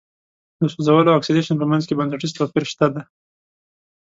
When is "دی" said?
2.93-3.03